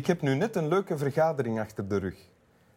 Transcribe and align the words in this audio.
Ik 0.00 0.06
heb 0.06 0.20
nu 0.20 0.34
net 0.34 0.56
een 0.56 0.68
leuke 0.68 0.98
vergadering 0.98 1.60
achter 1.60 1.88
de 1.88 1.96
rug. 1.96 2.28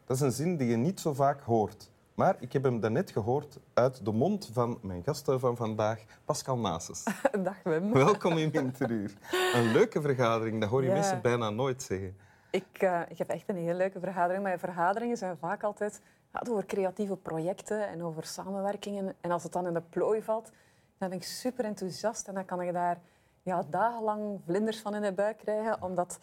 Dat 0.05 0.15
is 0.15 0.21
een 0.21 0.31
zin 0.31 0.57
die 0.57 0.67
je 0.67 0.75
niet 0.75 0.99
zo 0.99 1.13
vaak 1.13 1.41
hoort. 1.41 1.89
Maar 2.15 2.35
ik 2.39 2.53
heb 2.53 2.63
hem 2.63 2.79
daarnet 2.79 3.11
gehoord 3.11 3.59
uit 3.73 4.05
de 4.05 4.11
mond 4.11 4.49
van 4.53 4.79
mijn 4.81 5.03
gasten 5.03 5.39
van 5.39 5.55
vandaag, 5.55 6.03
Pascal 6.25 6.57
Nases. 6.57 7.03
Dag 7.43 7.63
Wim. 7.63 7.93
Welkom 7.93 8.37
in 8.37 8.51
Winteruur. 8.51 9.13
Een 9.53 9.71
leuke 9.71 10.01
vergadering, 10.01 10.61
dat 10.61 10.69
hoor 10.69 10.81
je 10.81 10.87
Ja. 10.87 10.93
mensen 10.93 11.21
bijna 11.21 11.49
nooit 11.49 11.81
zeggen. 11.83 12.17
Ik, 12.51 12.65
eh, 12.73 13.01
ik 13.07 13.17
heb 13.17 13.29
echt 13.29 13.49
een 13.49 13.57
heel 13.57 13.75
leuke 13.75 13.99
vergadering. 13.99 14.43
Maar 14.43 14.59
vergaderingen 14.59 15.17
zijn 15.17 15.37
vaak 15.37 15.63
altijd 15.63 16.01
gaat 16.31 16.49
over 16.49 16.65
creatieve 16.65 17.15
projecten 17.15 17.87
en 17.87 18.03
over 18.03 18.23
samenwerkingen. 18.25 19.15
En 19.21 19.31
als 19.31 19.43
het 19.43 19.51
dan 19.51 19.67
in 19.67 19.73
de 19.73 19.81
plooi 19.81 20.21
valt, 20.21 20.51
dan 20.97 21.09
ben 21.09 21.17
ik 21.17 21.23
super 21.23 21.65
enthousiast. 21.65 22.27
En 22.27 22.33
dan 22.33 22.45
kan 22.45 22.61
ik 22.61 22.73
daar 22.73 22.99
ja, 23.43 23.63
dagenlang 23.69 24.39
vlinders 24.45 24.81
van 24.81 24.95
in 24.95 25.01
de 25.01 25.13
buik 25.13 25.37
krijgen. 25.37 25.81
Omdat 25.81 26.19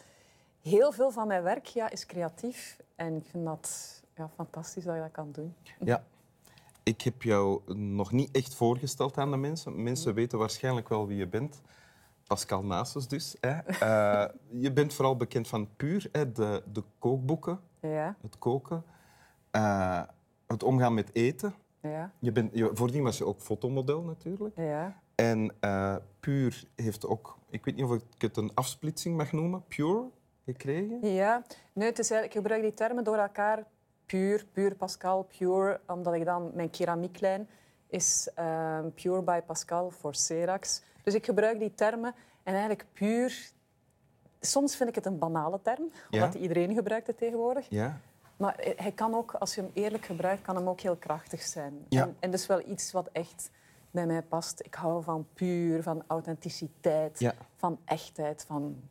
heel 0.61 0.91
veel 0.91 1.11
van 1.11 1.27
mijn 1.27 1.43
werk 1.43 1.65
ja, 1.65 1.89
is 1.89 2.05
creatief. 2.05 2.77
En 2.95 3.15
ik 3.15 3.25
vind 3.25 3.45
dat 3.45 4.01
ja, 4.15 4.29
fantastisch 4.29 4.83
dat 4.83 4.95
je 4.95 5.01
dat 5.01 5.11
kan 5.11 5.31
doen. 5.31 5.55
Ja. 5.79 6.03
Ik 6.83 7.01
heb 7.01 7.21
jou 7.21 7.73
nog 7.75 8.11
niet 8.11 8.31
echt 8.31 8.55
voorgesteld 8.55 9.17
aan 9.17 9.31
de 9.31 9.37
mensen. 9.37 9.83
Mensen 9.83 10.13
weten 10.13 10.39
waarschijnlijk 10.39 10.89
wel 10.89 11.07
wie 11.07 11.17
je 11.17 11.27
bent. 11.27 11.61
Pascal 12.27 12.63
Nasus 12.63 13.07
dus. 13.07 13.35
Hè. 13.39 13.57
Eh, 13.59 14.33
je 14.49 14.71
bent 14.73 14.93
vooral 14.93 15.15
bekend 15.15 15.47
van 15.47 15.75
Puur, 15.75 16.09
hè, 16.11 16.31
de, 16.31 16.63
de 16.71 16.83
kookboeken, 16.99 17.59
Ja, 17.81 18.15
het 18.21 18.37
koken, 18.37 18.83
eh, 19.51 20.01
het 20.47 20.63
omgaan 20.63 20.93
met 20.93 21.15
eten. 21.15 21.53
ja, 21.81 22.11
Je 22.19 22.31
bent, 22.31 22.55
je, 22.55 22.69
voordien 22.73 23.03
was 23.03 23.17
je 23.17 23.25
ook 23.25 23.41
fotomodel 23.41 24.01
natuurlijk. 24.01 24.55
ja. 24.55 25.01
En 25.15 25.53
eh, 25.59 25.95
Puur 26.19 26.63
heeft 26.75 27.05
ook, 27.05 27.37
ik 27.49 27.65
weet 27.65 27.75
niet 27.75 27.85
of 27.85 27.93
ik 27.93 28.03
het 28.17 28.37
een 28.37 28.51
afsplitsing 28.53 29.17
mag 29.17 29.31
noemen, 29.31 29.63
Pure 29.67 30.09
gekregen. 30.45 31.13
Ja, 31.13 31.43
nee, 31.73 31.87
het 31.89 31.99
is 31.99 32.11
eigenlijk, 32.11 32.25
ik 32.25 32.41
gebruik 32.41 32.61
die 32.61 32.73
termen 32.73 33.03
door 33.03 33.17
elkaar. 33.17 33.63
Puur, 34.05 34.45
puur 34.51 34.75
Pascal, 34.75 35.23
pure, 35.37 35.79
omdat 35.87 36.13
ik 36.13 36.25
dan 36.25 36.51
mijn 36.53 36.69
keramieklijn 36.69 37.47
is 37.87 38.29
ehm, 38.35 38.89
Pure 38.89 39.21
by 39.21 39.39
Pascal 39.45 39.89
voor 39.89 40.15
Cerax. 40.15 40.81
Dus 41.03 41.13
ik 41.13 41.25
gebruik 41.25 41.59
die 41.59 41.73
termen 41.73 42.15
en 42.43 42.53
eigenlijk 42.53 42.85
puur. 42.93 43.51
Soms 44.39 44.75
vind 44.75 44.89
ik 44.89 44.95
het 44.95 45.05
een 45.05 45.17
banale 45.17 45.59
term, 45.61 45.91
omdat 46.11 46.33
iedereen 46.33 46.73
gebruikt 46.73 47.07
het 47.07 47.17
tegenwoordig. 47.17 47.65
Ja. 47.69 47.99
Maar 48.37 48.73
hij 48.75 48.91
kan 48.91 49.15
ook, 49.15 49.33
als 49.33 49.55
je 49.55 49.61
hem 49.61 49.71
eerlijk 49.73 50.05
gebruikt, 50.05 50.41
kan 50.41 50.55
hem 50.55 50.69
ook 50.69 50.79
heel 50.79 50.95
krachtig 50.95 51.41
zijn. 51.41 51.85
Ja. 51.89 52.01
En, 52.01 52.15
en 52.19 52.33
is 52.33 52.47
wel 52.47 52.67
iets 52.69 52.91
wat 52.91 53.09
echt 53.11 53.49
bij 53.91 54.05
mij 54.05 54.21
past. 54.21 54.59
Ik 54.65 54.73
hou 54.73 55.03
van 55.03 55.27
puur, 55.33 55.83
van 55.83 56.03
authenticiteit, 56.07 57.19
Ja. 57.19 57.33
van 57.55 57.79
echtheid, 57.85 58.43
van 58.47 58.81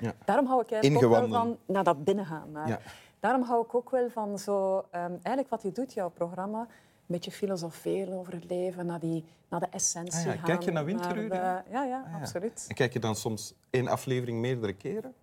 Ja. 0.00 0.12
Daarom 0.24 0.46
hou 0.46 0.60
ik 0.62 0.70
eigenlijk 0.70 1.04
ook 1.04 1.10
wel 1.10 1.28
van 1.28 1.58
naar 1.66 1.84
dat 1.84 2.04
binnengaan. 2.04 2.50
Maar 2.52 2.68
Ja. 2.68 2.78
Daarom 3.20 3.42
hou 3.42 3.64
ik 3.64 3.74
ook 3.74 3.90
wel 3.90 4.10
van 4.10 4.38
zo... 4.38 4.84
ehm, 4.90 5.10
eigenlijk 5.10 5.48
wat 5.48 5.62
je 5.62 5.72
doet, 5.72 5.92
jouw 5.92 6.08
programma, 6.08 6.60
een 6.60 6.66
beetje 7.06 7.30
filosoferen 7.30 8.14
over 8.18 8.32
het 8.32 8.44
leven, 8.44 8.86
naar, 8.86 9.00
die, 9.00 9.24
naar 9.48 9.60
de 9.60 9.66
essentie 9.70 10.18
Ah 10.18 10.24
ja, 10.24 10.32
gaan. 10.32 10.42
kijk 10.44 10.62
je 10.62 10.70
naar 10.70 10.84
Winteruur, 10.84 11.28
de- 11.28 11.34
ja? 11.34 11.64
Ah, 11.72 11.86
ja. 11.88 12.04
absoluut. 12.20 12.64
En 12.68 12.74
kijk 12.74 12.92
je 12.92 12.98
dan 12.98 13.14
soms 13.16 13.54
één 13.70 13.88
aflevering 13.88 14.38
meerdere 14.40 14.72
keren? 14.72 15.14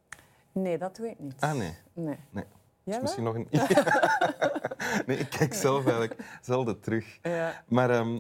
Nee, 0.52 0.78
dat 0.78 0.95
doe 0.95 1.09
ik 1.09 1.19
niet. 1.19 1.36
Ah, 1.39 1.53
nee. 1.53 1.73
Nee. 1.94 2.17
Nee. 2.30 2.44
Is 2.84 3.00
misschien 3.02 3.23
nog 3.23 3.36
een... 3.36 3.47
nee, 5.08 5.17
ik 5.17 5.30
kijk 5.30 5.53
zelf 5.53 5.84
eigenlijk 5.85 6.40
zelden 6.41 6.79
terug. 6.79 7.18
Ja. 7.22 7.63
Maar 7.68 7.90
ehm, 7.90 8.19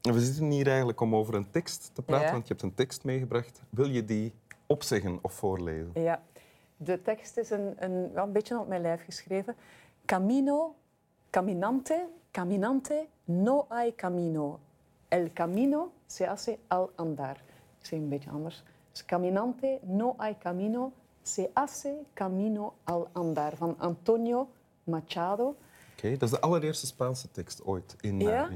we 0.00 0.20
zitten 0.20 0.50
hier 0.50 0.66
eigenlijk 0.66 1.00
om 1.00 1.14
over 1.14 1.34
een 1.34 1.50
tekst 1.50 1.90
te 1.92 2.02
praten, 2.02 2.30
want 2.32 2.42
je 2.46 2.52
hebt 2.52 2.62
een 2.62 2.74
tekst 2.74 3.04
meegebracht. 3.04 3.60
Wil 3.70 3.88
je 3.90 4.04
die 4.04 4.32
opzeggen 4.66 5.18
of 5.22 5.32
voorlezen? 5.32 5.90
ja. 5.94 6.22
De 6.76 7.02
tekst 7.02 7.36
is 7.36 7.50
een, 7.50 7.74
een, 7.78 8.12
wel 8.12 8.24
een 8.24 8.32
beetje 8.32 8.58
op 8.58 8.68
mijn 8.68 8.80
lijf 8.80 9.04
geschreven. 9.04 9.56
Camino, 10.04 10.74
caminante, 11.30 12.08
caminante, 12.30 13.06
no 13.24 13.66
hay 13.68 13.94
camino. 13.94 14.60
El 15.08 15.28
camino 15.32 15.92
se 16.06 16.26
hace 16.26 16.58
al 16.66 16.90
andar. 16.94 17.36
Ik 17.78 17.86
zeg 17.86 17.98
een 17.98 18.08
beetje 18.08 18.30
anders. 18.30 18.62
Dus 18.90 19.04
caminante, 19.04 19.78
no 19.82 20.14
hay 20.16 20.36
camino, 20.38 20.92
se 21.22 21.50
hace 21.52 21.94
camino 22.14 22.74
al 22.84 23.08
andar. 23.12 23.56
Van 23.56 23.74
Antonio 23.78 24.48
Machado. 24.84 25.56
Oké, 25.96 26.10
dat 26.10 26.22
is 26.22 26.30
de 26.30 26.40
allereerste 26.40 26.86
Spaanse 26.86 27.30
tekst 27.30 27.64
ooit 27.64 27.96
in 28.00 28.20
Ja? 28.20 28.30
ja? 28.30 28.48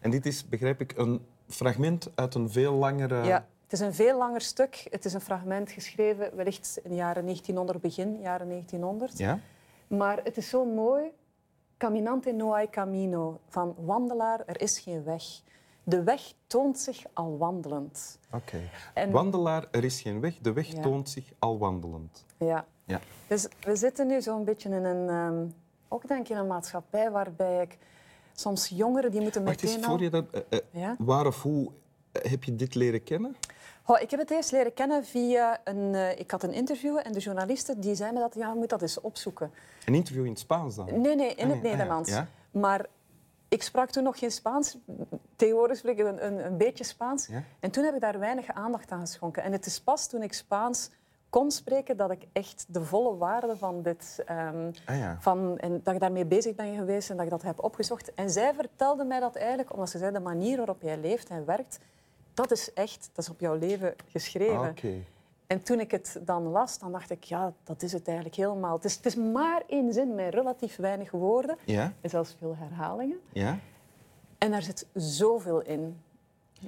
En 0.00 0.10
dit 0.10 0.26
is, 0.26 0.48
begrijp 0.48 0.80
ik, 0.80 0.96
een 0.96 1.26
fragment 1.48 2.10
uit 2.14 2.34
een 2.34 2.50
veel 2.50 2.72
langere... 2.72 3.24
Ja, 3.24 3.46
het 3.66 3.72
is 3.72 3.80
een 3.80 3.94
veel 3.94 4.18
langer 4.18 4.40
stuk. 4.40 4.86
Het 4.90 5.04
is 5.04 5.12
een 5.12 5.20
fragment 5.20 5.70
geschreven 5.70 6.36
wellicht 6.36 6.78
in 6.82 6.90
de 6.90 6.96
jaren 6.96 7.22
1900, 7.22 7.80
begin 7.80 8.20
jaren 8.20 8.48
1900. 8.48 9.18
Ja? 9.18 9.40
Maar 9.86 10.20
het 10.24 10.36
is 10.36 10.48
zo 10.48 10.64
mooi. 10.64 11.10
Caminante 11.78 12.32
no 12.32 12.50
hay 12.52 12.68
camino. 12.70 13.40
Van 13.48 13.74
wandelaar, 13.78 14.42
er 14.46 14.60
is 14.60 14.78
geen 14.78 15.04
weg. 15.04 15.22
De 15.82 16.02
weg 16.02 16.32
toont 16.46 16.78
zich 16.78 17.04
al 17.12 17.38
wandelend. 17.38 18.18
Oké. 18.32 18.58
Wandelaar, 19.10 19.64
er 19.70 19.84
is 19.84 20.00
geen 20.00 20.20
weg. 20.20 20.38
De 20.38 20.52
weg 20.52 20.66
Ja. 20.72 20.80
toont 20.82 21.08
zich 21.10 21.32
al 21.38 21.58
wandelend. 21.58 22.24
Ja. 22.38 22.64
Ja. 22.84 23.00
Dus 23.26 23.48
we 23.60 23.76
zitten 23.76 24.06
nu 24.06 24.22
zo'n 24.22 24.44
beetje 24.44 24.68
in 24.68 24.84
een... 24.84 25.08
ehm, 25.08 25.46
ook 25.88 26.08
denk 26.08 26.20
ik 26.20 26.28
in 26.28 26.36
een 26.36 26.46
maatschappij 26.46 27.10
waarbij 27.10 27.62
ik 27.62 27.78
soms 28.32 28.68
jongeren 28.68 29.10
die 29.10 29.20
moeten 29.20 29.44
Wacht 29.44 29.62
eens, 29.62 29.70
meteen 29.76 29.84
voor 29.84 29.96
al... 29.98 30.02
je 30.02 30.10
dat... 30.10 30.24
Ja? 30.70 30.96
Waar 30.98 31.26
of 31.26 31.42
hoe 31.42 31.70
eh, 32.12 32.30
heb 32.30 32.44
je 32.44 32.54
dit 32.56 32.74
leren 32.74 33.02
kennen? 33.02 33.36
Goh, 33.82 34.00
ik 34.00 34.10
heb 34.10 34.20
het 34.20 34.30
eerst 34.30 34.52
leren 34.52 34.74
kennen 34.74 35.04
via 35.04 35.60
een... 35.64 35.94
eh, 35.94 36.18
ik 36.18 36.30
had 36.30 36.42
een 36.42 36.52
interview 36.52 36.98
en 37.02 37.12
de 37.12 37.18
journaliste 37.18 37.78
die 37.78 37.94
zei 37.94 38.12
me 38.12 38.18
dat 38.20 38.34
ja, 38.34 38.48
je 38.48 38.54
moet 38.54 38.68
dat 38.68 38.82
eens 38.82 39.00
opzoeken. 39.00 39.50
Een 39.84 39.94
interview 39.94 40.24
in 40.24 40.30
het 40.30 40.38
Spaans 40.38 40.74
dan? 40.76 41.00
Nee, 41.00 41.14
nee, 41.16 41.34
in 41.34 41.44
Ah, 41.44 41.50
het 41.50 41.58
ah 41.58 41.62
ja, 41.64 41.70
Nederlands. 41.70 42.10
ja. 42.10 42.26
Maar 42.50 42.86
ik 43.48 43.62
sprak 43.62 43.90
toen 43.90 44.02
nog 44.02 44.18
geen 44.18 44.30
Spaans. 44.32 44.78
Tegenwoordig 45.36 45.76
spreek 45.76 45.98
ik 45.98 46.06
een, 46.06 46.26
een, 46.26 46.46
een 46.46 46.56
beetje 46.56 46.84
Spaans. 46.84 47.26
Ja? 47.26 47.42
En 47.60 47.70
toen 47.70 47.84
heb 47.84 47.94
ik 47.94 48.00
daar 48.00 48.18
weinig 48.18 48.52
aandacht 48.52 48.90
aan 48.90 49.00
geschonken. 49.00 49.42
En 49.42 49.52
het 49.52 49.66
is 49.66 49.80
pas 49.80 50.06
toen 50.08 50.22
ik 50.22 50.32
Spaans 50.32 50.90
kon 51.30 51.50
spreken 51.50 51.96
dat 51.96 52.10
ik 52.10 52.26
echt 52.32 52.64
de 52.68 52.84
volle 52.84 53.16
waarde 53.16 53.56
van 53.56 53.82
dit... 53.82 54.22
ehm, 54.26 54.70
Ah 54.84 54.98
ja. 54.98 55.16
van, 55.20 55.58
en 55.58 55.80
dat 55.82 55.94
ik 55.94 56.00
daarmee 56.00 56.24
bezig 56.24 56.54
ben 56.54 56.74
geweest 56.76 57.10
en 57.10 57.16
dat 57.16 57.24
ik 57.24 57.30
dat 57.30 57.42
heb 57.42 57.64
opgezocht. 57.64 58.14
En 58.14 58.30
zij 58.30 58.54
vertelde 58.54 59.04
mij 59.04 59.20
dat 59.20 59.36
eigenlijk, 59.36 59.72
omdat 59.72 59.90
ze 59.90 59.98
zei, 59.98 60.12
de 60.12 60.20
manier 60.20 60.56
waarop 60.56 60.82
jij 60.82 60.98
leeft 60.98 61.28
en 61.28 61.44
werkt, 61.44 61.78
dat 62.36 62.50
is 62.50 62.72
echt, 62.72 63.10
dat 63.12 63.24
is 63.24 63.30
op 63.30 63.40
jouw 63.40 63.54
leven 63.54 63.94
geschreven. 64.08 64.58
Ah, 64.58 64.68
Oké. 64.68 64.92
En 65.46 65.62
toen 65.62 65.80
ik 65.80 65.90
het 65.90 66.20
dan 66.22 66.42
las, 66.42 66.78
dan 66.78 66.92
dacht 66.92 67.10
ik, 67.10 67.24
ja, 67.24 67.52
dat 67.64 67.82
is 67.82 67.92
het 67.92 68.06
eigenlijk 68.06 68.36
helemaal. 68.36 68.74
Het 68.74 68.84
is, 68.84 68.96
het 68.96 69.06
is 69.06 69.14
maar 69.14 69.62
één 69.66 69.92
zin 69.92 70.14
met 70.14 70.34
relatief 70.34 70.76
weinig 70.76 71.10
woorden 71.10 71.56
Ja? 71.64 71.92
en 72.00 72.10
zelfs 72.10 72.36
veel 72.38 72.56
herhalingen. 72.58 73.18
Ja? 73.32 73.58
En 74.38 74.50
daar 74.50 74.62
zit 74.62 74.86
zoveel 74.94 75.60
in. 75.62 76.00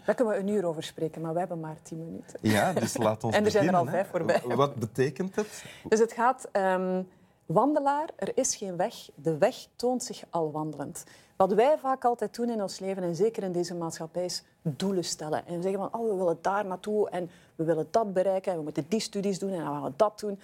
Daar 0.04 0.14
kunnen 0.14 0.34
we 0.34 0.40
een 0.40 0.48
uur 0.48 0.64
over 0.64 0.82
spreken, 0.82 1.20
maar 1.20 1.32
we 1.32 1.38
hebben 1.38 1.60
maar 1.60 1.76
tien 1.82 1.98
minuten. 1.98 2.38
Ja, 2.42 2.72
dus 2.72 2.96
laat 2.96 3.24
ons 3.24 3.34
En 3.36 3.44
er 3.44 3.50
zijn 3.50 3.68
er 3.68 3.74
al 3.76 3.86
vijf 3.86 4.08
voorbij. 4.08 4.42
Wat 4.44 4.74
betekent 4.74 5.36
het? 5.36 5.64
Dus 5.88 5.98
het 5.98 6.12
gaat, 6.12 6.48
ehm, 6.52 7.02
wandelaar, 7.48 8.08
er 8.16 8.30
is 8.34 8.56
geen 8.56 8.76
weg. 8.76 9.10
De 9.14 9.38
weg 9.38 9.66
toont 9.76 10.02
zich 10.02 10.24
al 10.30 10.50
wandelend. 10.50 11.04
Wat 11.36 11.52
wij 11.52 11.78
vaak 11.78 12.04
altijd 12.04 12.34
doen 12.34 12.50
in 12.50 12.62
ons 12.62 12.78
leven, 12.78 13.02
en 13.02 13.14
zeker 13.14 13.42
in 13.42 13.52
deze 13.52 13.74
maatschappij, 13.74 14.24
is 14.24 14.42
doelen 14.62 15.04
stellen. 15.04 15.46
En 15.46 15.56
we 15.56 15.62
zeggen 15.62 15.80
van, 15.80 16.00
oh, 16.00 16.10
we 16.10 16.16
willen 16.16 16.38
daar 16.40 16.66
naartoe 16.66 17.10
en 17.10 17.30
we 17.56 17.64
willen 17.64 17.88
dat 17.90 18.12
bereiken 18.12 18.52
en 18.52 18.58
we 18.58 18.64
moeten 18.64 18.84
die 18.88 19.00
studies 19.00 19.38
doen 19.38 19.50
en 19.50 19.82
we 19.82 19.92
dat 19.96 20.20
doen. 20.20 20.40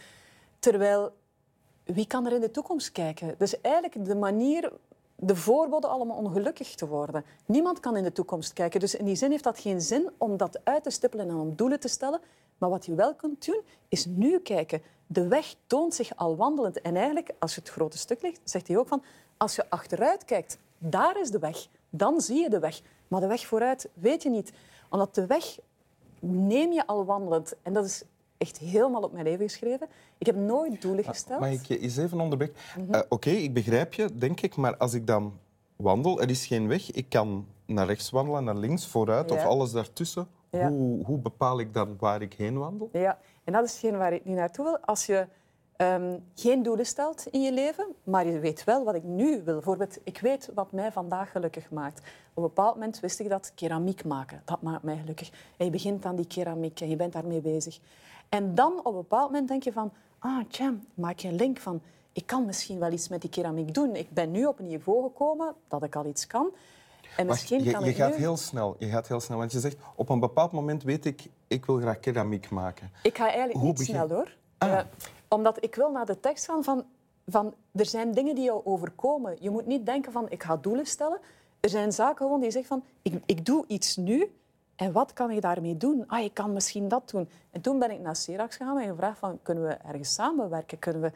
Terwijl, 0.58 1.12
wie 1.84 2.06
kan 2.06 2.26
er 2.26 2.32
in 2.32 2.40
de 2.40 2.50
toekomst 2.50 2.92
kijken? 2.92 3.34
Dus 3.38 3.60
eigenlijk 3.60 4.04
de 4.04 4.16
manier, 4.16 4.72
de 5.16 5.36
voorboden 5.36 5.90
allemaal 5.90 6.16
ongelukkig 6.16 6.74
te 6.74 6.86
worden. 6.86 7.24
Niemand 7.46 7.80
kan 7.80 7.96
in 7.96 8.02
de 8.02 8.12
toekomst 8.12 8.52
kijken. 8.52 8.80
Dus 8.80 8.94
in 8.94 9.04
die 9.04 9.16
zin 9.16 9.30
heeft 9.30 9.44
dat 9.44 9.58
geen 9.58 9.80
zin 9.80 10.10
om 10.18 10.36
dat 10.36 10.60
uit 10.64 10.82
te 10.82 10.90
stippelen 10.90 11.28
en 11.28 11.36
om 11.36 11.56
doelen 11.56 11.80
te 11.80 11.88
stellen. 11.88 12.20
Maar 12.58 12.70
wat 12.70 12.86
je 12.86 12.94
wel 12.94 13.14
kunt 13.14 13.46
doen, 13.46 13.60
is 13.88 14.06
nu 14.06 14.38
kijken. 14.38 14.82
De 15.06 15.28
weg 15.28 15.54
toont 15.66 15.94
zich 15.94 16.16
al 16.16 16.36
wandelend. 16.36 16.80
En 16.80 16.96
eigenlijk, 16.96 17.30
als 17.38 17.54
je 17.54 17.60
het 17.60 17.70
grote 17.70 17.98
stuk 17.98 18.22
ligt, 18.22 18.40
zegt 18.44 18.68
hij 18.68 18.78
ook 18.78 18.88
van... 18.88 19.02
Als 19.36 19.54
je 19.54 19.70
achteruit 19.70 20.24
kijkt, 20.24 20.58
daar 20.78 21.20
is 21.20 21.30
de 21.30 21.38
weg. 21.38 21.66
Dan 21.90 22.20
zie 22.20 22.40
je 22.42 22.50
de 22.50 22.58
weg. 22.58 22.80
Maar 23.08 23.20
de 23.20 23.26
weg 23.26 23.46
vooruit 23.46 23.88
weet 23.94 24.22
je 24.22 24.30
niet. 24.30 24.52
Omdat 24.90 25.14
de 25.14 25.26
weg 25.26 25.58
neem 26.20 26.72
je 26.72 26.86
al 26.86 27.04
wandelend. 27.04 27.54
En 27.62 27.72
dat 27.72 27.84
is 27.84 28.02
echt 28.38 28.58
helemaal 28.58 29.02
op 29.02 29.12
mijn 29.12 29.24
leven 29.24 29.48
geschreven. 29.48 29.88
Ik 30.18 30.26
heb 30.26 30.36
nooit 30.36 30.82
doelen 30.82 31.04
gesteld. 31.04 31.40
Mag 31.40 31.50
ik 31.50 31.64
je 31.64 31.78
eens 31.78 31.96
even 31.96 32.20
onderbreken? 32.20 32.56
Mhm. 32.78 32.94
Eh, 32.94 33.00
Oké, 33.08 33.30
ik 33.30 33.54
begrijp 33.54 33.94
je, 33.94 34.18
denk 34.18 34.40
ik. 34.40 34.56
Maar 34.56 34.76
als 34.76 34.94
ik 34.94 35.06
dan 35.06 35.38
wandel, 35.76 36.20
er 36.20 36.30
is 36.30 36.46
geen 36.46 36.68
weg. 36.68 36.90
Ik 36.90 37.08
kan 37.08 37.46
naar 37.66 37.86
rechts 37.86 38.10
wandelen, 38.10 38.44
naar 38.44 38.56
links, 38.56 38.86
vooruit 38.86 39.30
of 39.30 39.44
alles 39.44 39.72
daartussen. 39.72 40.28
Ja. 40.58 40.68
Hoe, 40.68 41.04
hoe 41.04 41.18
bepaal 41.18 41.60
ik 41.60 41.74
dan 41.74 41.96
waar 41.98 42.22
ik 42.22 42.32
heen 42.32 42.58
wandel? 42.58 42.88
Ja, 42.92 43.18
en 43.44 43.52
dat 43.52 43.64
is 43.64 43.72
hetgeen 43.72 43.98
waar 43.98 44.12
ik 44.12 44.24
nu 44.24 44.34
naartoe 44.34 44.64
wil. 44.64 44.78
Als 44.78 45.06
je 45.06 45.26
ehm, 45.76 46.18
geen 46.34 46.62
doelen 46.62 46.86
stelt 46.86 47.26
in 47.30 47.42
je 47.42 47.52
leven, 47.52 47.86
maar 48.04 48.26
je 48.26 48.38
weet 48.38 48.64
wel 48.64 48.84
wat 48.84 48.94
ik 48.94 49.02
nu 49.02 49.42
wil. 49.44 49.54
Bijvoorbeeld, 49.54 49.98
ik 50.04 50.18
weet 50.18 50.50
wat 50.54 50.72
mij 50.72 50.92
vandaag 50.92 51.30
gelukkig 51.30 51.70
maakt. 51.70 51.98
Op 51.98 52.36
een 52.36 52.42
bepaald 52.42 52.74
moment 52.74 53.00
wist 53.00 53.20
ik 53.20 53.28
dat 53.28 53.52
keramiek 53.54 54.04
maken, 54.04 54.42
dat 54.44 54.62
maakt 54.62 54.82
mij 54.82 54.96
gelukkig. 54.96 55.30
En 55.56 55.64
je 55.64 55.70
begint 55.70 56.04
aan 56.04 56.16
die 56.16 56.26
keramiek 56.26 56.80
en 56.80 56.88
je 56.88 56.96
bent 56.96 57.12
daarmee 57.12 57.40
bezig. 57.40 57.80
En 58.28 58.54
dan 58.54 58.78
op 58.78 58.86
een 58.86 58.92
bepaald 58.92 59.30
moment 59.30 59.48
denk 59.48 59.62
je 59.62 59.72
van, 59.72 59.92
ah, 60.18 60.44
tja, 60.48 60.74
maak 60.94 61.18
je 61.18 61.28
een 61.28 61.36
link 61.36 61.58
van, 61.58 61.80
ik 62.12 62.26
kan 62.26 62.46
misschien 62.46 62.78
wel 62.78 62.92
iets 62.92 63.08
met 63.08 63.20
die 63.20 63.30
keramiek 63.30 63.74
doen. 63.74 63.96
Ik 63.96 64.10
ben 64.10 64.30
nu 64.30 64.46
op 64.46 64.58
een 64.58 64.66
niveau 64.66 65.02
gekomen 65.02 65.54
dat 65.68 65.82
ik 65.82 65.96
al 65.96 66.06
iets 66.06 66.26
kan. 66.26 66.50
En 67.16 67.26
misschien 67.26 67.64
je, 67.64 67.70
kan 67.70 67.84
je 67.84 67.92
gaat 67.92 68.14
heel 68.14 68.36
snel. 68.36 68.76
Je 68.78 68.86
gaat 68.86 69.08
heel 69.08 69.20
snel. 69.20 69.38
Want 69.38 69.52
je 69.52 69.60
zegt, 69.60 69.76
op 69.94 70.08
een 70.08 70.20
bepaald 70.20 70.52
moment 70.52 70.82
weet 70.82 71.04
ik, 71.04 71.22
ik 71.46 71.66
wil 71.66 71.76
graag 71.76 72.00
keramiek 72.00 72.50
maken. 72.50 72.90
Ik 73.02 73.16
ga 73.16 73.24
eigenlijk 73.24 73.58
Hoe 73.58 73.66
niet 73.66 73.78
begin... 73.78 73.94
snel 73.94 74.08
hoor. 74.08 74.36
Ah. 74.58 74.80
omdat 75.28 75.64
ik 75.64 75.74
wil 75.74 75.90
naar 75.90 76.06
de 76.06 76.20
tekst 76.20 76.44
gaan 76.44 76.64
van, 76.64 76.84
van... 77.26 77.54
Er 77.72 77.86
zijn 77.86 78.12
dingen 78.12 78.34
die 78.34 78.44
jou 78.44 78.60
overkomen. 78.64 79.36
Je 79.40 79.50
moet 79.50 79.66
niet 79.66 79.86
denken 79.86 80.12
van, 80.12 80.26
ik 80.28 80.42
ga 80.42 80.56
doelen 80.56 80.86
stellen. 80.86 81.18
Er 81.60 81.68
zijn 81.68 81.92
zaken 81.92 82.16
gewoon 82.16 82.40
die 82.40 82.50
zeggen 82.50 82.68
van, 82.68 82.84
ik, 83.02 83.22
ik 83.26 83.46
doe 83.46 83.64
iets 83.66 83.96
nu. 83.96 84.34
En 84.76 84.92
wat 84.92 85.12
kan 85.12 85.30
ik 85.30 85.42
daarmee 85.42 85.76
doen? 85.76 86.04
Ah, 86.06 86.24
ik 86.24 86.34
kan 86.34 86.52
misschien 86.52 86.88
dat 86.88 87.10
doen. 87.10 87.28
En 87.50 87.60
toen 87.60 87.78
ben 87.78 87.90
ik 87.90 88.00
naar 88.00 88.16
Serax 88.16 88.56
gegaan 88.56 88.78
en 88.78 88.88
gevraagd 88.88 89.18
van, 89.18 89.38
kunnen 89.42 89.64
we 89.64 89.72
ergens 89.72 90.14
samenwerken? 90.14 90.78
Kunnen 90.78 91.02
we... 91.02 91.12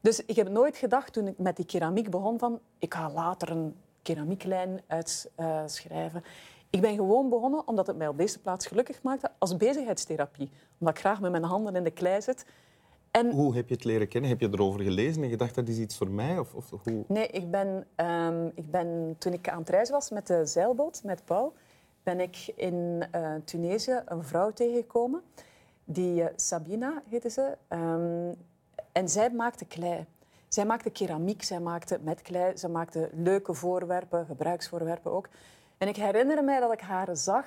Dus 0.00 0.24
ik 0.24 0.36
heb 0.36 0.48
nooit 0.48 0.76
gedacht, 0.76 1.12
toen 1.12 1.26
ik 1.26 1.38
met 1.38 1.56
die 1.56 1.64
keramiek 1.64 2.10
begon, 2.10 2.38
van 2.38 2.58
ik 2.78 2.94
ga 2.94 3.10
later 3.10 3.50
een 3.50 3.74
keramieklijn 4.06 4.80
uitschrijven. 4.86 6.24
Ik 6.70 6.80
ben 6.80 6.94
gewoon 6.94 7.28
begonnen 7.28 7.68
omdat 7.68 7.86
het 7.86 7.96
mij 7.96 8.08
op 8.08 8.18
deze 8.18 8.40
plaats 8.40 8.66
gelukkig 8.66 9.02
maakte 9.02 9.30
als 9.38 9.56
bezigheidstherapie. 9.56 10.50
Omdat 10.78 10.94
ik 10.94 11.00
graag 11.00 11.20
met 11.20 11.30
mijn 11.30 11.42
handen 11.42 11.76
in 11.76 11.84
de 11.84 11.90
klei 11.90 12.22
zit. 12.22 12.46
En... 13.10 13.30
Hoe 13.30 13.54
heb 13.54 13.68
je 13.68 13.74
het 13.74 13.84
leren 13.84 14.08
kennen? 14.08 14.30
Heb 14.30 14.40
je 14.40 14.48
erover 14.52 14.80
gelezen 14.80 15.22
en 15.22 15.28
gedacht 15.28 15.54
dat 15.54 15.68
is 15.68 15.78
iets 15.78 15.96
voor 15.96 16.10
mij? 16.10 16.38
Of, 16.38 16.54
of 16.54 16.70
hoe? 16.70 17.04
Nee, 17.08 17.26
ik 17.26 17.50
ben, 17.50 17.86
um, 17.96 18.52
ik 18.54 18.70
ben, 18.70 19.14
toen 19.18 19.32
ik 19.32 19.48
aan 19.48 19.58
het 19.58 19.68
reizen 19.68 19.94
was 19.94 20.10
met 20.10 20.26
de 20.26 20.46
zeilboot, 20.46 21.00
met 21.04 21.24
Paul, 21.24 21.52
ben 22.02 22.20
ik 22.20 22.52
in 22.56 23.04
uh, 23.14 23.34
Tunesië 23.44 24.02
een 24.04 24.24
vrouw 24.24 24.52
tegengekomen. 24.52 25.22
Die 25.84 26.20
uh, 26.20 26.26
Sabina 26.36 27.02
heette 27.08 27.30
ze. 27.30 27.56
Um, 27.68 28.34
en 28.92 29.08
zij 29.08 29.30
maakte 29.30 29.64
klei. 29.64 30.06
Zij 30.48 30.64
maakte 30.64 30.90
keramiek, 30.90 31.42
zij 31.42 31.60
maakte 31.60 31.98
met 32.02 32.22
klei, 32.22 32.56
ze 32.56 32.68
maakte 32.68 33.10
leuke 33.12 33.54
voorwerpen, 33.54 34.26
gebruiksvoorwerpen 34.26 35.12
ook. 35.12 35.28
En 35.78 35.88
ik 35.88 35.96
herinner 35.96 36.44
mij 36.44 36.60
dat 36.60 36.72
ik 36.72 36.80
haar 36.80 37.16
zag 37.16 37.44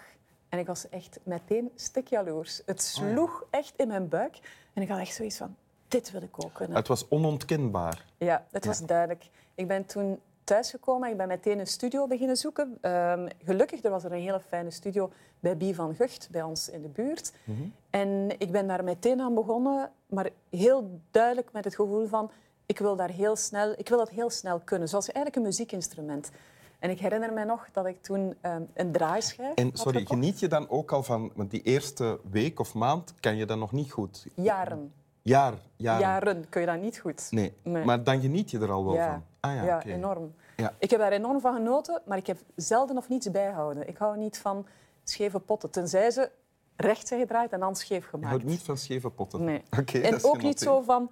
en 0.50 0.60
ik 0.60 0.68
was 0.68 0.90
echt 0.90 1.20
meteen 1.24 1.72
stikjaloers. 1.76 2.62
Het 2.66 2.78
oh 2.78 2.84
sloeg 2.86 3.46
echt 3.50 3.74
in 3.76 3.88
mijn 3.88 4.08
buik 4.08 4.40
en 4.74 4.82
ik 4.82 4.90
had 4.90 5.00
echt 5.00 5.16
zoiets 5.16 5.38
van, 5.38 5.56
dit 5.88 6.12
wil 6.12 6.22
ik 6.22 6.44
ook 6.44 6.54
kunnen. 6.54 6.78
Het 6.78 6.88
was 6.88 7.08
onontkenbaar. 7.08 8.06
Ja, 8.18 8.46
het 8.52 8.66
was 8.66 8.80
duidelijk. 8.86 9.30
Ik 9.56 9.68
ben 9.68 9.86
toen 9.86 10.20
thuisgekomen. 10.44 11.10
Ik 11.10 11.18
ben 11.18 11.28
meteen 11.28 11.60
een 11.60 11.68
studio 11.68 12.08
beginnen 12.08 12.38
zoeken. 12.38 12.78
Um, 12.82 13.28
gelukkig 13.44 13.84
er 13.84 13.90
was 13.90 14.04
er 14.04 14.12
een 14.12 14.22
hele 14.22 14.40
fijne 14.40 14.72
studio 14.72 15.12
bij 15.40 15.58
Bie 15.58 15.76
van 15.76 15.96
Gucht, 15.96 16.28
bij 16.32 16.42
ons 16.42 16.70
in 16.70 16.82
de 16.82 16.88
buurt. 16.88 17.34
Mhm. 17.44 17.62
En 17.90 18.30
ik 18.38 18.52
ben 18.52 18.68
daar 18.68 18.84
meteen 18.84 19.22
aan 19.22 19.34
begonnen, 19.34 19.92
maar 20.06 20.30
heel 20.50 21.00
duidelijk 21.12 21.52
met 21.52 21.64
het 21.64 21.76
gevoel 21.76 22.08
van 22.08 22.32
ik 22.70 22.80
wil, 22.80 22.96
daar 22.96 23.10
heel 23.10 23.36
snel, 23.36 23.74
ik 23.78 23.90
wil 23.90 23.98
dat 23.98 24.10
heel 24.10 24.30
snel 24.30 24.60
kunnen, 24.60 24.88
zoals 24.88 25.06
eigenlijk 25.06 25.36
een 25.36 25.42
muziekinstrument. 25.42 26.32
En 26.80 26.90
ik 26.90 27.00
herinner 27.00 27.34
me 27.34 27.46
nog 27.46 27.68
dat 27.72 27.86
ik 27.86 28.02
toen 28.02 28.36
um, 28.42 28.68
een 28.74 28.92
draaischijf 28.92 29.54
En 29.56 29.72
sorry, 29.74 30.06
geniet 30.06 30.40
je 30.40 30.48
dan 30.48 30.70
ook 30.70 30.92
al 30.92 31.04
van... 31.04 31.32
Want 31.36 31.52
die 31.52 31.62
eerste 31.62 32.20
week 32.32 32.60
of 32.60 32.74
maand 32.74 33.14
kan 33.20 33.36
je 33.36 33.46
dan 33.46 33.60
nog 33.60 33.72
niet 33.72 33.92
goed? 33.92 34.28
Jaren. 34.36 34.94
Jaar, 35.22 35.54
jaren. 35.76 36.02
Jaren 36.02 36.50
kun 36.50 36.62
je 36.62 36.68
dat 36.68 36.82
niet 36.82 36.98
goed. 36.98 37.28
Nee. 37.32 37.54
maar 37.64 38.04
dan 38.04 38.22
geniet 38.22 38.52
je 38.52 38.60
er 38.60 38.72
al 38.72 38.86
wel 38.86 38.96
van. 38.96 39.24
Ah, 39.40 39.56
ja, 39.56 39.64
ja 39.64 39.84
enorm. 39.84 40.34
Ja. 40.56 40.74
Ik 40.78 40.90
heb 40.90 41.00
daar 41.00 41.12
enorm 41.12 41.42
van 41.42 41.54
genoten, 41.54 42.02
maar 42.06 42.18
ik 42.18 42.28
heb 42.28 42.38
zelden 42.56 42.98
of 42.98 43.10
niets 43.10 43.32
bijhouden. 43.32 43.88
Ik 43.88 43.98
hou 43.98 44.18
niet 44.18 44.38
van 44.38 44.66
scheve 45.04 45.40
potten, 45.40 45.70
tenzij 45.70 46.12
ze 46.12 46.32
recht 46.76 47.08
zijn 47.08 47.20
gedraaid 47.20 47.52
en 47.52 47.60
dan 47.60 47.76
scheef 47.76 48.06
gemaakt. 48.06 48.24
Je 48.24 48.30
houdt 48.30 48.44
niet 48.44 48.62
van 48.64 48.78
scheve 48.78 49.10
potten? 49.10 49.44
Nee. 49.44 49.64
en 50.02 50.24
ook 50.24 50.42
niet 50.42 50.60
zo 50.60 50.82
van 50.82 51.12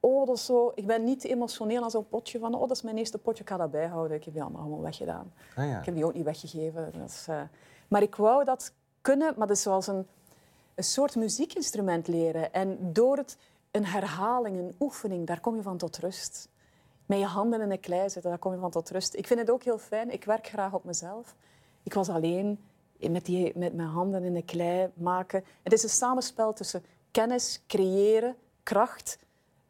oh, 0.00 0.26
dat 0.26 0.36
is 0.36 0.44
zo... 0.44 0.72
Ik 0.74 0.86
ben 0.86 1.04
niet 1.04 1.24
emotioneel 1.24 1.82
aan 1.82 1.90
zo'n 1.90 2.08
potje 2.08 2.38
van, 2.38 2.54
oh, 2.54 2.60
dat 2.60 2.70
is 2.70 2.82
mijn 2.82 2.96
eerste 2.96 3.18
potje, 3.18 3.42
ik 3.42 3.48
ga 3.48 3.56
dat 3.56 3.70
bijhouden. 3.70 4.16
Ik 4.16 4.24
heb 4.24 4.32
die 4.32 4.42
allemaal 4.42 4.62
gewoon 4.62 4.80
weggedaan. 4.80 5.32
Ah, 5.56 5.68
ja. 5.68 5.78
Ik 5.78 5.84
heb 5.84 5.94
die 5.94 6.04
ook 6.04 6.14
niet 6.14 6.24
weggegeven. 6.24 6.92
Dat 6.98 7.08
is, 7.08 7.26
uh... 7.30 7.40
Maar 7.88 8.02
ik 8.02 8.14
wou 8.14 8.44
dat 8.44 8.72
kunnen, 9.00 9.34
maar 9.36 9.46
dat 9.46 9.56
is 9.56 9.62
zoals 9.62 9.86
een, 9.86 10.06
een 10.74 10.84
soort 10.84 11.16
muziekinstrument 11.16 12.08
leren. 12.08 12.52
En 12.52 12.92
door 12.92 13.16
het, 13.16 13.36
een 13.70 13.86
herhaling, 13.86 14.58
een 14.58 14.74
oefening, 14.80 15.26
daar 15.26 15.40
kom 15.40 15.56
je 15.56 15.62
van 15.62 15.76
tot 15.76 15.98
rust. 15.98 16.48
Met 17.06 17.18
je 17.18 17.24
handen 17.24 17.60
in 17.60 17.68
de 17.68 17.78
klei 17.78 18.10
zitten, 18.10 18.30
daar 18.30 18.38
kom 18.40 18.52
je 18.52 18.58
van 18.58 18.70
tot 18.70 18.90
rust. 18.90 19.14
Ik 19.14 19.26
vind 19.26 19.40
het 19.40 19.50
ook 19.50 19.62
heel 19.62 19.78
fijn. 19.78 20.12
Ik 20.12 20.24
werk 20.24 20.46
graag 20.46 20.72
op 20.72 20.84
mezelf. 20.84 21.34
Ik 21.82 21.94
was 21.94 22.08
alleen 22.08 22.58
met, 23.10 23.24
die, 23.24 23.58
met 23.58 23.74
mijn 23.74 23.88
handen 23.88 24.24
in 24.24 24.34
de 24.34 24.42
klei 24.42 24.90
maken. 24.94 25.44
Het 25.62 25.72
is 25.72 25.82
een 25.82 25.88
samenspel 25.88 26.52
tussen 26.52 26.84
kennis, 27.10 27.62
creëren, 27.66 28.36
kracht 28.62 29.18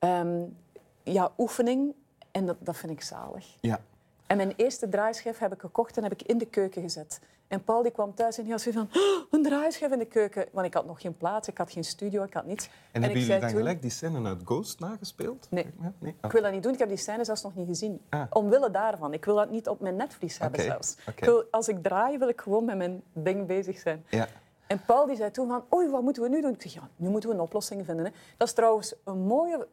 um, 0.00 0.56
ja, 1.02 1.32
oefening. 1.38 1.94
En 2.30 2.46
dat, 2.46 2.56
dat 2.60 2.76
vind 2.76 2.92
ik 2.92 3.02
zalig. 3.02 3.56
Ja. 3.60 3.80
En 4.26 4.36
mijn 4.36 4.52
eerste 4.56 4.88
draaischijf 4.88 5.38
heb 5.38 5.52
ik 5.52 5.60
gekocht 5.60 5.96
en 5.96 6.02
heb 6.02 6.12
ik 6.12 6.22
in 6.22 6.38
de 6.38 6.46
keuken 6.46 6.82
gezet. 6.82 7.20
En 7.48 7.64
Paul 7.64 7.82
die 7.82 7.92
kwam 7.92 8.14
thuis 8.14 8.38
en 8.38 8.42
hij 8.44 8.52
had 8.52 8.62
van, 8.62 8.88
oh, 8.92 9.26
een 9.30 9.42
draaischijf 9.42 9.92
in 9.92 9.98
de 9.98 10.04
keuken. 10.04 10.46
Want 10.52 10.66
ik 10.66 10.74
had 10.74 10.86
nog 10.86 11.00
geen 11.00 11.16
plaats, 11.16 11.48
ik 11.48 11.58
had 11.58 11.72
geen 11.72 11.84
studio, 11.84 12.22
ik 12.22 12.32
had 12.32 12.46
niets. 12.46 12.64
En, 12.66 12.72
en 12.90 13.02
hebben 13.02 13.20
jullie 13.20 13.40
dan 13.40 13.50
gelijk 13.50 13.82
die 13.82 13.90
scène 13.90 14.28
uit 14.28 14.40
Ghost 14.44 14.80
nagespeeld? 14.80 15.46
Nee, 15.50 15.66
nee? 15.98 16.14
ik 16.22 16.32
wil 16.32 16.42
dat 16.42 16.52
niet 16.52 16.62
doen. 16.62 16.72
Ik 16.72 16.78
heb 16.78 16.88
die 16.88 16.96
scène 16.96 17.24
zelfs 17.24 17.42
nog 17.42 17.54
niet 17.54 17.66
gezien. 17.66 18.00
Ah. 18.08 18.22
Omwille 18.30 18.70
daarvan. 18.70 19.12
Ik 19.12 19.24
wil 19.24 19.34
dat 19.34 19.50
niet 19.50 19.68
op 19.68 19.80
mijn 19.80 19.96
netvlies 19.96 20.38
hebben 20.38 20.62
zelfs. 20.62 20.96
Ik 21.16 21.24
wil, 21.24 21.44
als 21.50 21.68
ik 21.68 21.82
draai, 21.82 22.18
wil 22.18 22.28
ik 22.28 22.40
gewoon 22.40 22.64
met 22.64 22.76
mijn 22.76 23.02
ding 23.12 23.46
bezig 23.46 23.78
zijn. 23.78 24.04
Ja. 24.08 24.28
En 24.66 24.80
Paul 24.86 25.06
die 25.06 25.16
zei 25.16 25.30
toen 25.30 25.48
van, 25.48 25.64
oei, 25.74 25.88
wat 25.88 26.02
moeten 26.02 26.22
we 26.22 26.28
nu 26.28 26.40
doen? 26.40 26.52
Ik 26.52 26.62
zeg, 26.62 26.72
ja, 26.72 26.88
nu 26.96 27.08
moeten 27.08 27.28
we 27.28 27.34
een 27.34 27.42
oplossing 27.42 27.84
vinden. 27.84 28.04
Hè. 28.04 28.10
Dat 28.36 28.48
is 28.48 28.54
trouwens 28.54 28.94
een 29.04 29.18
mooie 29.18 29.66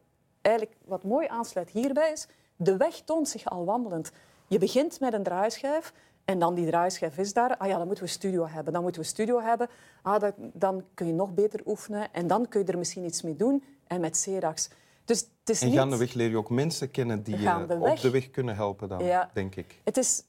eigenlijk 0.45 0.77
wat 0.86 1.03
mooi 1.03 1.27
aansluit 1.27 1.69
hierbij 1.69 2.12
is, 2.12 2.27
de 2.56 2.77
weg 2.77 3.01
toont 3.06 3.30
zich 3.30 3.45
al 3.45 3.65
wandelend. 3.65 4.12
Je 4.47 4.57
begint 4.57 5.00
met 5.00 5.13
een 5.13 5.24
draaischijf 5.24 5.94
en 6.25 6.39
dan 6.39 6.56
die 6.56 6.65
draaischijf 6.65 7.18
is 7.18 7.33
daar. 7.33 7.57
Ah 7.57 7.68
ja, 7.68 7.77
dan 7.77 7.86
moeten 7.86 8.03
we 8.03 8.09
studio 8.09 8.47
hebben. 8.47 8.74
Dan 8.74 8.81
moeten 8.81 9.01
we 9.01 9.07
studio 9.07 9.42
hebben. 9.42 9.69
Ah, 10.01 10.19
dat, 10.19 10.33
dan 10.38 10.83
kun 10.94 11.07
je 11.07 11.13
nog 11.13 11.33
beter 11.33 11.62
oefenen 11.65 12.13
en 12.13 12.27
dan 12.27 12.47
kun 12.47 12.59
je 12.59 12.71
er 12.71 12.77
misschien 12.77 13.06
iets 13.06 13.21
mee 13.21 13.36
doen. 13.36 13.63
En 13.88 14.02
met 14.02 14.18
Serax. 14.18 14.69
Dus 15.06 15.19
het 15.19 15.49
is 15.49 15.61
en 15.61 15.71
gaandeweg 15.71 16.14
leer 16.14 16.30
je 16.30 16.37
ook 16.37 16.49
mensen 16.49 16.92
kennen 16.92 17.23
die 17.23 17.40
je 17.40 17.80
op 17.80 17.99
de 17.99 18.09
weg 18.09 18.30
kunnen 18.30 18.56
helpen 18.56 18.90
dan, 18.90 19.04
ja. 19.04 19.30
denk 19.33 19.56
ik. 19.56 19.81
Het 19.83 19.97
is 19.97 20.23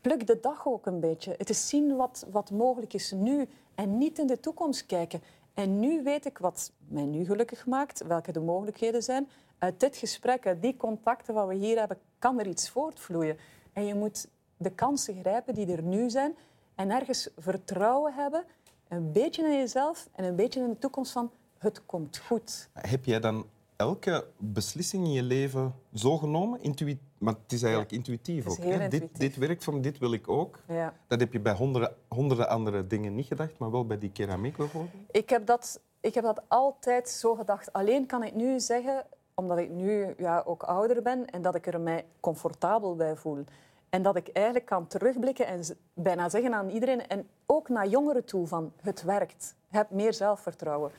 pluk 0.00 0.26
de 0.26 0.38
dag 0.40 0.66
ook 0.66 0.86
een 0.86 1.00
beetje. 1.00 1.34
Het 1.38 1.50
is 1.50 1.68
zien 1.68 1.96
wat, 1.96 2.26
wat 2.30 2.50
mogelijk 2.50 2.94
is 2.94 3.10
nu 3.10 3.48
en 3.74 3.98
niet 3.98 4.18
in 4.18 4.26
de 4.26 4.40
toekomst 4.40 4.86
kijken. 4.86 5.22
En 5.54 5.80
nu 5.80 6.02
weet 6.02 6.26
ik 6.26 6.38
wat 6.38 6.72
mij 6.88 7.04
nu 7.04 7.24
gelukkig 7.24 7.66
maakt, 7.66 8.06
welke 8.06 8.32
de 8.32 8.40
mogelijkheden 8.40 9.02
zijn. 9.02 9.28
Uit 9.58 9.80
dit 9.80 9.96
gesprek, 9.96 10.46
uit 10.46 10.62
die 10.62 10.76
contacten 10.76 11.34
wat 11.34 11.48
we 11.48 11.54
hier 11.54 11.78
hebben, 11.78 11.98
kan 12.18 12.38
er 12.38 12.46
iets 12.46 12.70
voortvloeien. 12.70 13.36
En 13.72 13.86
je 13.86 13.94
moet 13.94 14.28
de 14.56 14.70
kansen 14.70 15.20
grijpen 15.20 15.54
die 15.54 15.72
er 15.72 15.82
nu 15.82 16.10
zijn 16.10 16.36
en 16.74 16.90
ergens 16.90 17.28
vertrouwen 17.38 18.14
hebben, 18.14 18.44
een 18.88 19.12
beetje 19.12 19.44
in 19.44 19.58
jezelf 19.58 20.08
en 20.12 20.24
een 20.24 20.36
beetje 20.36 20.60
in 20.60 20.68
de 20.68 20.78
toekomst 20.78 21.12
van 21.12 21.30
het 21.58 21.86
komt 21.86 22.18
goed. 22.18 22.68
Heb 22.72 23.04
jij 23.04 23.20
dan 23.20 23.46
elke 23.82 24.26
beslissing 24.38 25.04
in 25.04 25.12
je 25.12 25.22
leven 25.22 25.74
zo 25.94 26.18
genomen? 26.18 26.62
Intuï 26.62 26.98
maar 27.22 27.34
het 27.42 27.52
is 27.52 27.62
eigenlijk 27.62 27.92
intuïtief 27.92 28.48
ook. 28.48 28.56
Hè? 28.56 28.88
Dit, 28.88 29.18
dit, 29.18 29.36
werkt 29.36 29.64
voor 29.64 29.74
me, 29.74 29.80
dit 29.80 29.98
wil 29.98 30.12
ik 30.12 30.28
ook. 30.28 30.58
Ja. 30.68 30.94
Dat 31.06 31.20
heb 31.20 31.32
je 31.32 31.40
bij 31.40 31.52
honderden, 31.52 31.94
honderden 32.08 32.48
andere 32.48 32.86
dingen 32.86 33.14
niet 33.14 33.26
gedacht, 33.26 33.58
maar 33.58 33.70
wel 33.70 33.86
bij 33.86 33.98
die 33.98 34.12
keramiek 34.12 34.56
bijvoorbeeld. 34.56 34.92
Ik 35.10 35.30
heb 35.30 35.46
dat, 35.46 35.80
ik 36.00 36.14
heb 36.14 36.24
dat 36.24 36.42
altijd 36.48 37.08
zo 37.08 37.34
gedacht. 37.34 37.72
Alleen 37.72 38.06
kan 38.06 38.22
ik 38.22 38.34
nu 38.34 38.60
zeggen, 38.60 39.06
omdat 39.34 39.58
ik 39.58 39.70
nu 39.70 40.14
ja, 40.18 40.42
ook 40.46 40.62
ouder 40.62 41.02
ben 41.02 41.26
en 41.26 41.42
dat 41.42 41.54
ik 41.54 41.66
er 41.66 41.80
mij 41.80 42.04
comfortabel 42.20 42.96
bij 42.96 43.16
voel. 43.16 43.44
En 43.88 44.02
dat 44.02 44.16
ik 44.16 44.28
eigenlijk 44.28 44.66
kan 44.66 44.86
terugblikken 44.86 45.46
en 45.46 45.60
bijna 45.94 46.28
zeggen 46.28 46.54
aan 46.54 46.68
iedereen, 46.68 47.06
en 47.06 47.28
ook 47.46 47.68
naar 47.68 47.88
jongeren 47.88 48.24
toe, 48.24 48.46
van 48.46 48.72
het 48.80 49.02
werkt. 49.02 49.54
Heb 49.68 49.90
meer 49.90 50.14
zelfvertrouwen. 50.14 50.90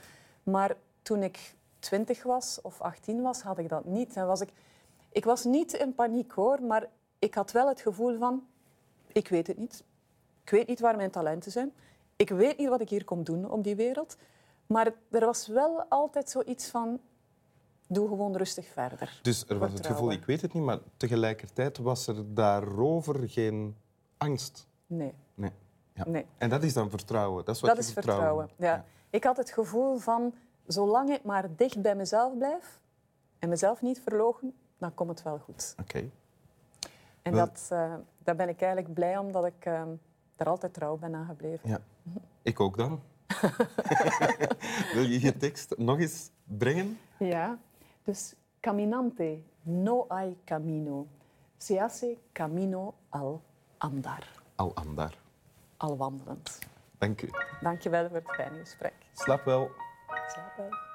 Maar 0.44 0.76
toen 1.02 1.24
ik 1.24 1.56
20 1.84 2.24
was 2.24 2.60
of 2.62 2.82
18 2.82 3.22
was, 3.22 3.42
had 3.42 3.58
ik 3.58 3.70
dat 3.70 3.86
niet. 3.86 4.16
En 4.16 4.28
was 4.28 4.42
ik, 4.42 4.50
ik 5.12 5.26
was 5.26 5.44
niet 5.44 5.74
in 5.74 5.96
paniek 5.96 6.32
hoor, 6.32 6.62
maar 6.62 6.90
ik 7.20 7.34
had 7.34 7.52
wel 7.52 7.68
het 7.68 7.82
gevoel 7.82 8.18
van, 8.18 8.44
ik 9.08 9.28
weet 9.28 9.48
het 9.48 9.58
niet. 9.58 9.84
Ik 10.44 10.50
weet 10.50 10.68
niet 10.68 10.80
waar 10.80 10.96
mijn 10.96 11.12
talenten 11.12 11.52
zijn. 11.52 11.72
Ik 12.16 12.30
weet 12.30 12.58
niet 12.58 12.70
wat 12.70 12.82
ik 12.82 12.90
hier 12.90 13.06
kom 13.06 13.24
doen 13.24 13.52
op 13.52 13.64
die 13.64 13.76
wereld. 13.76 14.18
Maar 14.66 14.94
er 15.12 15.26
was 15.26 15.48
wel 15.48 15.84
altijd 15.84 16.30
zoiets 16.30 16.70
van, 16.70 17.00
doe 17.88 18.08
gewoon 18.08 18.38
rustig 18.38 18.68
verder. 18.68 19.20
Dus 19.22 19.46
er 19.48 19.58
was 19.58 19.74
het 19.74 19.86
gevoel, 19.86 20.12
ik 20.12 20.26
weet 20.26 20.42
het 20.42 20.54
niet, 20.54 20.64
maar 20.64 20.80
tegelijkertijd 20.98 21.78
was 21.78 22.08
er 22.08 22.34
daarover 22.34 23.30
geen 23.30 23.76
angst? 24.18 24.68
Nee. 24.88 25.14
Nee. 25.36 25.52
Ja. 25.94 26.04
nee. 26.08 26.26
En 26.38 26.50
dat 26.50 26.64
is 26.64 26.74
dan 26.74 26.90
vertrouwen? 26.90 27.46
Dat 27.46 27.56
is, 27.56 27.62
wat 27.62 27.70
dat 27.70 27.80
is 27.80 27.94
vertrouwen, 27.94 28.50
ja. 28.58 28.66
ja. 28.68 28.86
Ik 29.10 29.24
had 29.24 29.38
het 29.38 29.52
gevoel 29.52 29.98
van, 29.98 30.34
zolang 30.68 31.10
ik 31.10 31.24
maar 31.24 31.56
dicht 31.56 31.82
bij 31.82 31.96
mezelf 31.96 32.38
blijf 32.38 32.80
en 33.40 33.50
mezelf 33.50 33.82
niet 33.82 34.02
verlogen, 34.02 34.54
dan 34.78 34.94
komt 34.94 35.10
het 35.10 35.24
wel 35.24 35.40
goed. 35.40 35.76
Oké. 35.82 36.10
En 37.22 37.34
Wel- 37.34 37.46
dat, 37.46 37.68
eh, 37.72 37.94
daar 38.18 38.36
ben 38.36 38.50
ik 38.50 38.62
eigenlijk 38.62 38.94
blij 38.94 39.18
om 39.18 39.32
dat 39.32 39.46
ik 39.46 39.66
eh, 39.66 39.84
daar 40.36 40.48
altijd 40.48 40.74
trouw 40.74 40.98
ben 40.98 41.16
aan 41.16 41.26
gebleven. 41.26 41.70
Ja. 41.70 41.80
Ik 42.42 42.60
ook 42.60 42.78
dan. 42.78 43.02
Wil 44.94 45.04
je 45.04 45.20
je 45.22 45.38
tekst 45.38 45.78
nog 45.78 46.00
eens 46.00 46.30
brengen? 46.44 46.98
Ja, 47.18 47.58
dus 48.04 48.34
caminante 48.60 49.40
no 49.62 50.06
hay 50.08 50.38
camino. 50.46 51.08
Se 51.58 51.80
hace 51.80 52.18
camino 52.32 52.94
al 53.10 53.42
andar. 53.78 54.42
Al 54.56 54.76
andar. 54.76 55.18
Al 55.78 55.98
wandelend. 55.98 56.60
Dank 56.98 57.22
u. 57.22 57.30
Dank 57.62 57.82
je 57.82 57.90
wel 57.90 58.08
voor 58.08 58.18
het 58.18 58.32
fijne 58.36 58.60
gesprek. 58.60 58.94
Slaap 59.14 59.44
wel. 59.44 59.70
Slaap 60.34 60.58
wel. 60.58 60.93